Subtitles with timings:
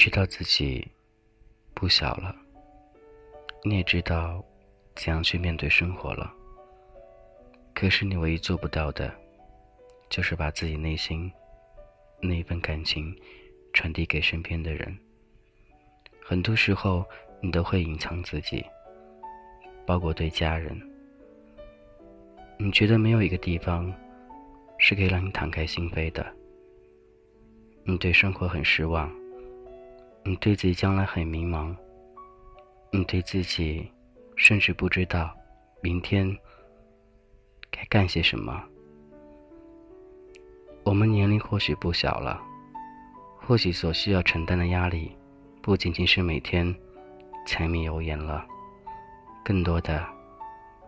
[0.00, 0.90] 知道自己
[1.74, 2.34] 不小了，
[3.62, 4.42] 你也知道
[4.94, 6.32] 怎样去面对生活了。
[7.74, 9.14] 可是你唯一做不到的，
[10.08, 11.30] 就是把自己内心
[12.18, 13.14] 那一份感情
[13.74, 14.98] 传递给身边的人。
[16.24, 17.04] 很多时候，
[17.42, 18.64] 你都会隐藏自己，
[19.84, 20.80] 包括对家人。
[22.56, 23.94] 你觉得没有一个地方
[24.78, 26.26] 是可以让你敞开心扉的。
[27.84, 29.14] 你对生活很失望，
[30.22, 31.74] 你对自己将来很迷茫，
[32.92, 33.90] 你对自己
[34.36, 35.34] 甚至不知道
[35.82, 36.36] 明天。
[37.70, 38.62] 该干些什么？
[40.84, 42.42] 我们年龄或许不小了，
[43.38, 45.16] 或许所需要承担的压力，
[45.62, 46.74] 不仅仅是每天
[47.46, 48.46] 柴米油盐了，
[49.44, 50.04] 更多的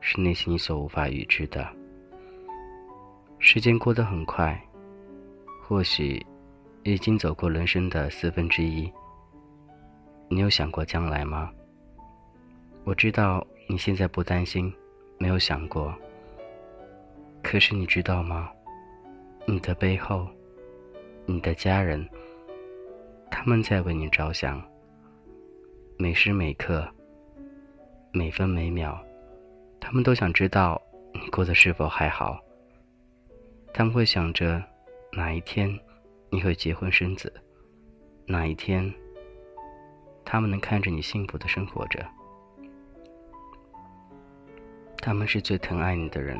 [0.00, 1.66] 是内心所无法预知的。
[3.38, 4.60] 时间过得很快，
[5.62, 6.24] 或许
[6.82, 8.92] 已经走过人生的四分之一。
[10.34, 11.48] 你有想过将来吗？
[12.82, 14.74] 我知道你现在不担心，
[15.16, 15.94] 没有想过。
[17.40, 18.50] 可是你知道吗？
[19.46, 20.26] 你的背后，
[21.24, 22.04] 你的家人，
[23.30, 24.60] 他们在为你着想。
[25.96, 26.84] 每时每刻，
[28.10, 28.98] 每分每秒，
[29.78, 30.82] 他们都想知道
[31.12, 32.40] 你过得是否还好。
[33.72, 34.60] 他们会想着
[35.12, 35.78] 哪一天
[36.28, 37.32] 你会结婚生子，
[38.26, 38.92] 哪一天
[40.34, 42.04] 他们能看着你幸福的生活着。
[44.96, 46.36] 他们是最疼爱你的人。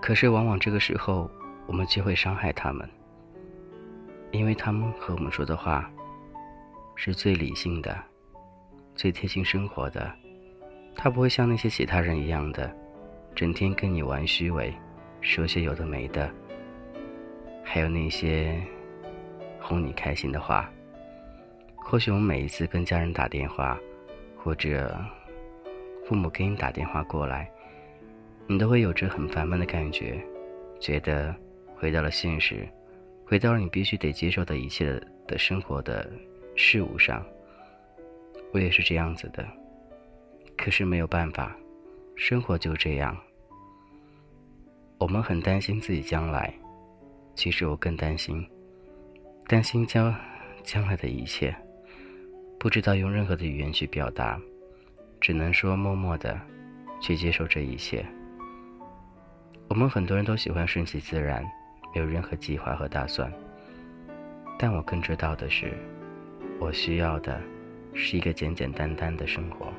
[0.00, 1.28] 可是，往往这个时候，
[1.66, 2.88] 我们却会伤害他们，
[4.30, 5.90] 因为他们和我们说的话
[6.94, 8.00] 是最理性的、
[8.94, 10.08] 最贴近生活的。
[10.94, 12.72] 他不会像那些其他人一样的，
[13.34, 14.72] 整天跟你玩虚伪，
[15.20, 16.32] 说些有的没的，
[17.64, 18.62] 还有那些
[19.58, 20.70] 哄你开心的话。
[21.90, 23.76] 或许我们每一次跟家人打电话，
[24.36, 24.96] 或者
[26.06, 27.50] 父母给你打电话过来。
[28.46, 30.24] 你都会有着很烦闷的感觉，
[30.78, 31.34] 觉得
[31.74, 32.64] 回到了现实，
[33.26, 36.08] 回到了你必须得接受的一切的生活的
[36.54, 37.26] 事物上。
[38.52, 39.44] 我也是这样子的，
[40.56, 41.56] 可是没有办法，
[42.14, 43.18] 生活就这样。
[44.98, 46.54] 我们很担心自己将来，
[47.34, 48.48] 其实我更担心，
[49.48, 50.14] 担心将
[50.62, 51.52] 将来的一切，
[52.60, 54.38] 不知道用任何的语言去表达，
[55.18, 56.38] 只能说默默的
[57.00, 58.04] 去接受这一切。
[59.66, 61.42] 我们很多人都喜欢顺其自然，
[61.94, 63.32] 没有任何计划和打算。
[64.58, 65.72] 但我更知道的是，
[66.58, 67.40] 我需要的
[67.94, 69.72] 是一个简简单单的生活。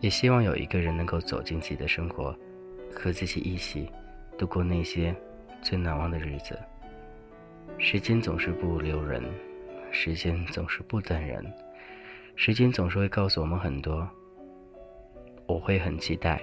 [0.00, 2.36] 也希望有一个人能够走进自己的生活，
[2.94, 3.90] 和自己一起
[4.36, 5.16] 度过那些
[5.62, 6.58] 最难忘的日子。
[7.78, 9.24] 时间总是不留人，
[9.90, 11.44] 时间总是不等人，
[12.34, 14.08] 时间总是会告诉我们很多。
[15.46, 16.42] 我会很期待。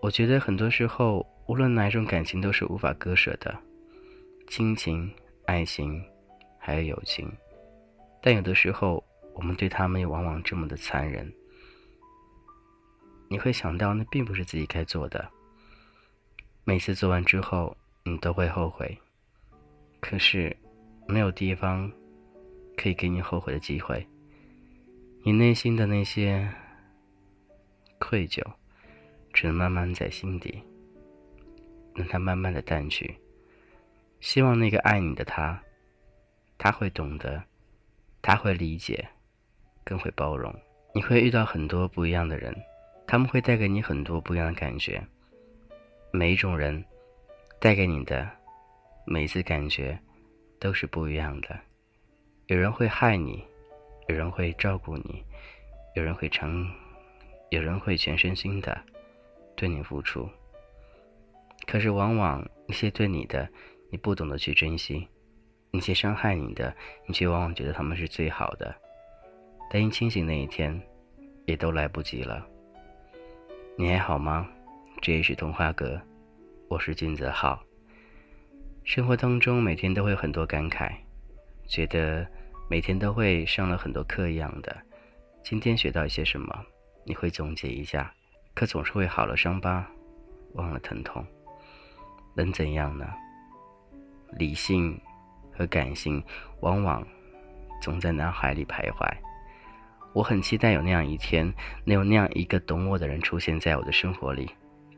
[0.00, 3.54] 我觉得很多时候，无论哪一种感情都是无法割舍的，
[4.48, 5.12] 亲情、
[5.44, 6.02] 爱情，
[6.58, 7.30] 还有友情。
[8.22, 11.30] 但有的时候，我们对他们又往往这么的残忍。
[13.28, 15.28] 你会想到，那并不是自己该做的。
[16.64, 18.96] 每次做完之后，你都会后悔。
[20.00, 20.56] 可是，
[21.10, 21.90] 没有地方
[22.76, 24.06] 可以给你后悔的机会。
[25.22, 26.48] 你内心的那些
[27.98, 28.42] 愧疚。
[29.32, 30.60] 只能慢慢在心底，
[31.94, 33.14] 让它慢慢的淡去。
[34.18, 35.62] 希望那个爱你的他，
[36.58, 37.40] 他会懂得，
[38.20, 39.08] 他会理解，
[39.84, 40.52] 更会包容。
[40.92, 42.52] 你会遇到很多不一样的人，
[43.06, 45.00] 他们会带给你很多不一样的感觉。
[46.10, 46.84] 每一种人
[47.60, 48.28] 带给你的
[49.06, 49.96] 每一次感觉
[50.60, 51.58] 都是不一样的。
[52.46, 53.42] 有人会害你，
[54.06, 55.24] 有人会照顾你，
[55.96, 56.68] 有人会成，
[57.48, 58.78] 有人会全身心的。
[59.56, 60.28] 对你付出，
[61.66, 63.48] 可是往往那些对你的，
[63.90, 65.06] 你不懂得去珍惜；
[65.70, 66.74] 那些伤害你的，
[67.06, 68.74] 你却往往觉得他们是最好的。
[69.70, 70.80] 但一清醒那一天，
[71.46, 72.46] 也都来不及了。
[73.76, 74.48] 你还好吗？
[75.02, 76.00] 这里是童话阁，
[76.68, 77.62] 我是金泽浩。
[78.90, 80.90] 生活当中每天都会有很多感慨，
[81.68, 82.26] 觉得
[82.68, 84.76] 每天都会上了很多课一样的。
[85.44, 86.66] 今天学到一些什么？
[87.04, 88.12] 你会总结一下？
[88.52, 89.88] 可总是会好了伤疤，
[90.54, 91.24] 忘了疼痛，
[92.34, 93.06] 能怎样呢？
[94.32, 95.00] 理性
[95.56, 96.20] 和感性
[96.58, 97.06] 往往
[97.80, 99.08] 总在脑海里徘徊。
[100.14, 101.46] 我很期待有那样一天，
[101.84, 104.50] 能有那样一个懂我的人出现在我的生活里，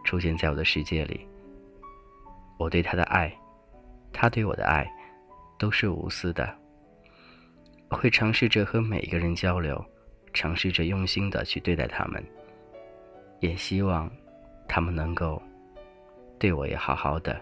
[0.02, 1.28] 出现在我的世界里。
[2.58, 3.30] 我对他的爱，
[4.22, 4.88] 他对我的爱，
[5.58, 6.56] 都是无私的，
[7.90, 9.84] 会尝试着和每一个人交流，
[10.32, 12.24] 尝试着用心的去对待他们，
[13.40, 14.08] 也希望
[14.68, 15.42] 他们能够
[16.38, 17.36] 对我也好好的。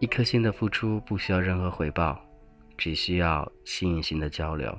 [0.00, 2.20] 一颗心的付出不需要任何回报，
[2.76, 4.76] 只需要心与心的交流。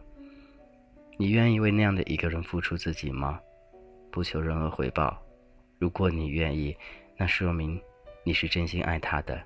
[1.16, 3.40] 你愿意为那样的一个人付出自己吗？
[4.12, 5.18] 不求任何回报。
[5.80, 6.75] 如果你愿意，
[7.16, 7.81] 那说明
[8.25, 9.42] 你是真心爱他的。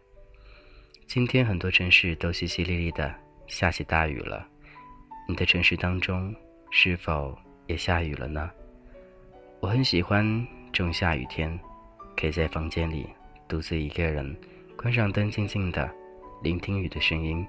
[1.13, 3.13] 今天很多城市都淅淅沥沥的
[3.45, 4.47] 下起大雨了，
[5.27, 6.33] 你的城市当中
[6.71, 7.37] 是否
[7.67, 8.49] 也下雨了呢？
[9.59, 10.23] 我很喜欢
[10.71, 11.59] 这种下雨天，
[12.15, 13.05] 可以在房间里
[13.45, 14.33] 独自一个人。
[14.77, 15.93] 关上灯，静静的
[16.41, 17.45] 聆听雨的声音，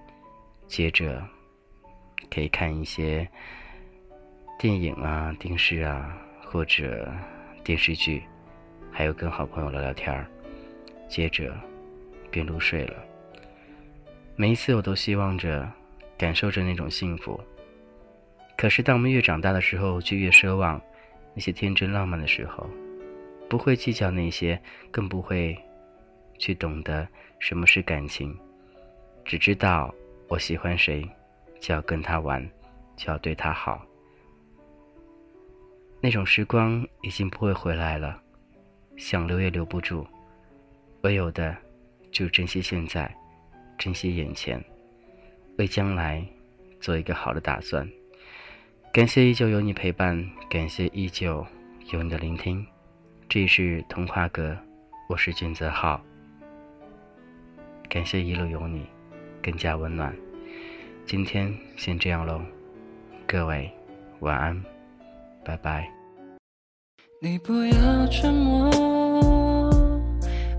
[0.67, 1.25] 接着
[2.33, 3.25] 可以看一些
[4.59, 7.09] 电影啊、电视啊，或者
[7.63, 8.25] 电视剧，
[8.91, 10.27] 还有跟好朋友聊聊天儿，
[11.09, 11.55] 接着
[12.29, 13.12] 便入睡了。
[14.37, 15.71] 每一次我都希望着
[16.17, 17.41] 感受着那种幸福，
[18.57, 20.81] 可是当我们越长大的时候，就越奢望
[21.35, 22.69] 那些天真浪漫的时候，
[23.49, 25.57] 不会计较那些，更不会。
[26.39, 27.07] 去懂得
[27.39, 28.37] 什么是感情，
[29.25, 29.95] 只知道
[30.27, 31.09] 我喜欢谁，
[31.61, 32.45] 就要跟他玩，
[32.97, 33.81] 就要对他好。
[36.01, 38.21] 那种时光已经不会回来了，
[38.97, 40.05] 想留也留不住，
[41.03, 41.57] 唯有的
[42.11, 43.15] 就珍惜现在，
[43.79, 44.63] 珍惜眼前，
[45.59, 46.25] 为将来
[46.81, 47.89] 做一个好的打算。
[48.93, 51.45] 感谢依旧有你陪伴，感谢依旧
[51.93, 52.65] 有你的聆听。
[53.29, 54.57] 这里是童话阁，
[55.09, 56.01] 我是君泽浩。
[57.89, 58.87] 感谢一路有你，
[59.43, 60.15] 更加温暖。
[61.07, 62.41] 今天先这样喽，
[63.27, 63.71] 各位
[64.21, 64.63] 晚安，
[65.45, 65.91] 拜拜。
[67.21, 68.71] 你不要沉默，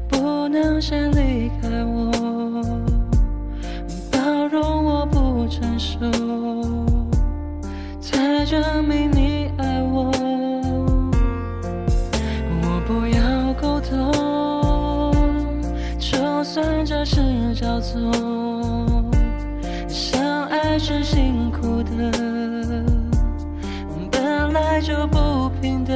[0.10, 1.83] 不能先离开
[17.84, 19.04] 叫做
[19.90, 22.12] 相爱是辛苦的，
[24.10, 25.94] 本来就不平等。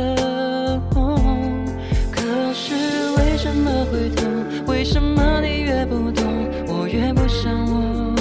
[2.12, 2.74] 可是
[3.18, 4.26] 为什么会痛？
[4.68, 6.26] 为什么你越不懂，
[6.68, 8.14] 我越不想我？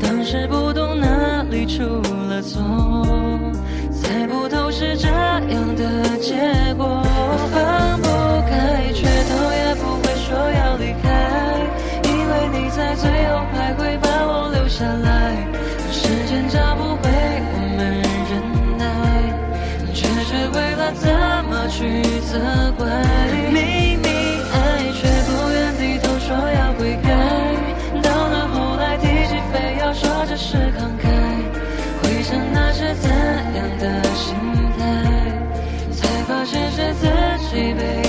[0.00, 1.82] 当时不懂哪里出
[2.28, 2.62] 了错，
[3.90, 5.08] 猜不透是这
[21.76, 22.38] 去责
[22.78, 22.86] 怪。
[23.50, 24.08] 明明
[24.52, 24.54] 爱，
[24.94, 27.08] 却不愿低头说要悔改，
[28.00, 31.04] 到了后来提起，非要说这是慷慨，
[32.00, 34.36] 回想那是怎样的心
[34.78, 34.82] 态，
[35.90, 37.08] 才发现是自
[37.50, 38.03] 己被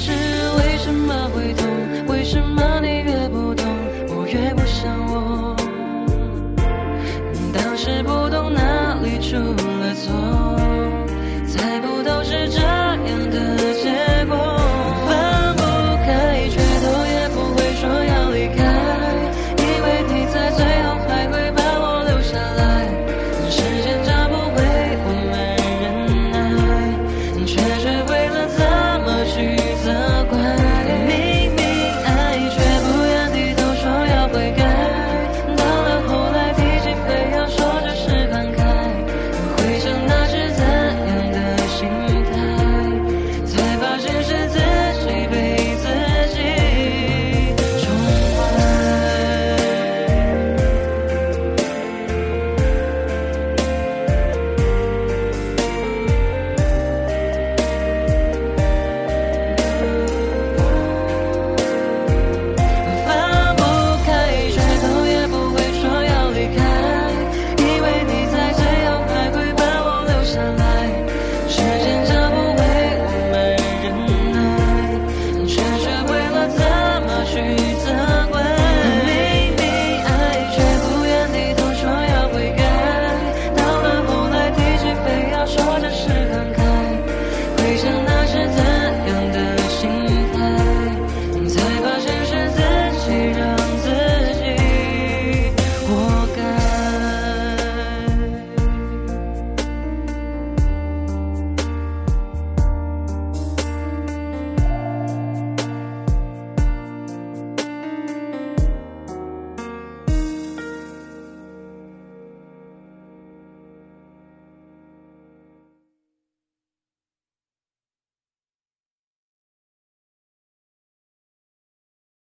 [0.00, 1.97] 是为什么会痛？